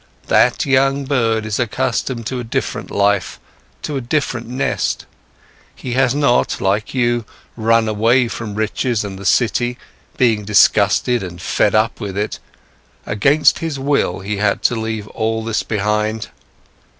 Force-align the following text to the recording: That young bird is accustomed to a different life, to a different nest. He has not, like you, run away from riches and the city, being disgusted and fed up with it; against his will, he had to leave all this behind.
That 0.29 0.65
young 0.65 1.05
bird 1.05 1.45
is 1.45 1.59
accustomed 1.59 2.25
to 2.25 2.39
a 2.39 2.43
different 2.43 2.89
life, 2.89 3.39
to 3.83 3.97
a 3.97 4.01
different 4.01 4.47
nest. 4.47 5.05
He 5.75 5.93
has 5.93 6.15
not, 6.15 6.59
like 6.59 6.95
you, 6.95 7.23
run 7.55 7.87
away 7.87 8.27
from 8.27 8.55
riches 8.55 9.03
and 9.03 9.19
the 9.19 9.27
city, 9.27 9.77
being 10.17 10.43
disgusted 10.43 11.21
and 11.21 11.39
fed 11.39 11.75
up 11.75 11.99
with 11.99 12.17
it; 12.17 12.39
against 13.05 13.59
his 13.59 13.77
will, 13.77 14.21
he 14.21 14.37
had 14.37 14.63
to 14.63 14.75
leave 14.75 15.07
all 15.09 15.43
this 15.43 15.61
behind. 15.61 16.29